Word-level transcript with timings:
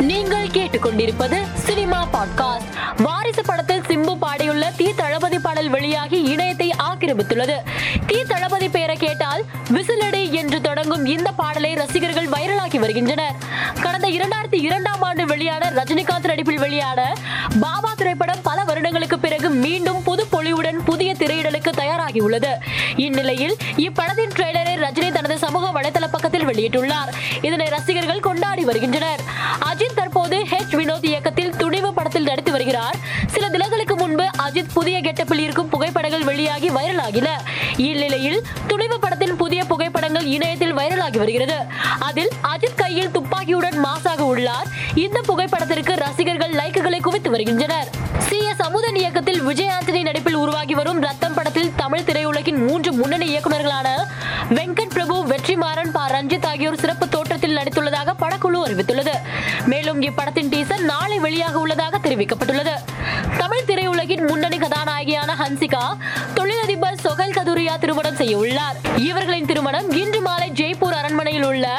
நீங்கள் 0.00 0.46
கேட்டுக்கொண்டிருப்பது 0.46 1.36
cinema 1.54 2.08
podcast. 2.12 3.02
வாரிசு 3.02 3.42
படத்தில் 3.42 3.80
சிம்பு 3.80 4.16
பாடியுள்ள 4.20 4.72
தீ 4.76 4.92
தளபதி 4.94 5.38
பாடல் 5.38 5.68
வெளியாகி 5.68 6.36
இணையத்தை 6.36 6.70
ஆக்கிரமித்துள்ளது. 6.92 7.54
தீ 8.06 8.22
தளபதி 8.28 8.68
பெயரை 8.68 8.96
கேட்டால் 8.96 9.44
விசிலடி 9.72 10.30
என்று 10.30 10.60
தொடங்கும் 10.60 11.06
இந்த 11.06 11.32
பாடலை 11.32 11.74
ரசிகர்கள் 11.74 12.28
வைரலாக்கி 12.28 12.78
வருகின்றனர். 12.78 13.34
கடந்த 13.82 14.08
இரண்டாயிரத்தி 14.08 14.60
இரண்டாம் 14.62 15.02
ஆண்டு 15.02 15.26
வெளியான 15.26 15.70
ரஜினிகாந்த் 15.70 16.26
நடிப்பில் 16.26 16.58
வெளியான 16.58 17.14
பாபா 17.60 17.94
திரைப்படம் 17.96 18.42
பல 18.42 18.64
வருடங்களுக்கு 18.64 19.18
பிறகு 19.18 19.48
மீண்டும் 19.48 20.02
வெளியாகியுள்ளது. 22.10 22.48
இந்நிலையில் 22.96 23.56
இப்படத்தின் 23.76 24.30
ட்ரெய்லரை 24.36 24.68
ரஜினி 24.76 25.12
தனது 25.12 25.38
சமூக 25.38 25.80
வலைதள 25.80 26.06
பக்கத்தில் 26.10 26.46
வெளியிட்டுள்ளார். 26.46 27.12
இதனை 27.42 27.66
ரசிகர்கள் 27.66 28.20
கொண்டாடி 28.20 28.64
வருகின்றனர். 28.64 29.20
அஜித் 29.72 29.94
தற்போது 29.94 30.38
ஹெச் 30.38 30.74
வினோத் 30.74 31.04
இயக்கத்தில் 31.04 31.56
துணிவு 31.56 31.94
படத்தில் 31.94 32.22
நடித்து 32.22 32.52
வருகிறார். 32.52 32.94
சில 33.26 33.48
தினங்களுக்கு 33.48 33.96
முன்பு 33.96 34.28
அஜித் 34.48 34.68
புதிய 34.74 35.00
கெட்டப்பில் 35.00 35.38
இருக்கும் 35.38 35.68
புகைப்படங்கள் 35.68 36.24
வெளியாகி 36.24 36.70
வைரலாகின. 36.70 37.28
இந்நிலையில் 37.76 38.42
துணிவு 38.66 38.98
படத்தின் 38.98 39.36
புதிய 39.36 39.64
புகைப்படங்கள் 39.64 40.24
இணையத்தில் 40.24 40.76
வைரலாகி 40.76 41.16
வருகிறது. 41.16 41.56
அதில் 41.98 42.30
அஜித் 42.56 42.74
கையில் 42.76 43.10
துப்பாக்கியுடன் 43.10 43.84
மாசாக 43.84 44.18
உள்ளார். 44.18 44.66
இந்த 44.94 45.20
புகைப்படத்திற்கு 45.20 45.94
ரசிகர்கள் 45.94 46.52
லைக்குகளை 46.52 47.00
குவித்து 47.00 47.30
வருகின்றனர். 47.30 47.88
சி 48.18 48.38
எஸ் 48.38 48.62
அமுதன் 48.62 48.96
இயக்கத்தில் 48.96 49.42
விஜய் 49.42 49.70
ஆண்டனி 49.80 50.02
நடிப்பில் 50.02 50.34
உருவாகி 50.34 50.74
வரும் 50.74 51.00
ரத்தம் 51.00 51.29
படத்தில் 52.50 52.68
மூன்று 52.68 52.92
முன்னணி 52.92 53.26
இயக்குநர்களான 53.34 53.88
வெங்கட் 54.50 54.94
பிரபு 54.94 55.16
வெற்றிமாறன் 55.26 55.90
ப. 55.92 56.00
ரஞ்சித் 56.06 56.46
ஆகியோர் 56.46 56.78
சிறப்பு 56.78 57.08
தோற்றத்தில் 57.08 57.56
நடித்துள்ளதாக 57.56 58.14
படக்குழு 58.20 58.58
அறிவித்துள்ளது. 58.66 59.14
மேலும் 59.66 60.00
இப்படத்தின் 60.02 60.50
டீசர் 60.54 60.80
நாளை 60.80 61.20
வெளியாக 61.20 61.52
உள்ளதாக 61.52 61.98
தெரிவிக்கப்பட்டுள்ளது. 61.98 62.74
தமிழ் 63.38 63.66
திரையுலகின் 63.66 64.26
முன்னணி 64.28 64.58
கதாநாயகியான 64.58 65.36
ஹன்சிகா 65.42 65.84
தொழிலதிபர் 66.34 67.00
சொகல் 67.00 67.36
கதுரியா 67.38 67.78
திருமணம் 67.78 68.16
செய்ய 68.16 68.36
உள்ளார். 68.36 68.76
இவர்களின் 68.96 69.46
திருமணம் 69.46 69.90
இன்று 69.90 70.20
மாலை 70.20 70.50
ஜெய்ப்பூர் 70.50 70.98
அரண்மனையில் 71.02 71.44
உள்ள 71.44 71.78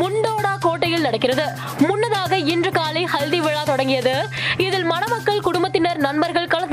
முண்டோடா 0.00 0.54
கோட்டையில் 0.60 1.06
நடக்கிறது. 1.08 1.46
முன்னதாக 1.78 2.38
இன்று 2.38 2.70
காலை 2.70 3.04
ஹல்தி 3.04 3.38
விழா 3.38 3.62
தொடங்கியது. 3.62 4.14
இதில் 4.56 4.84
மணமக்கள் 4.84 5.14
குடும்பத்தினர் 5.14 5.55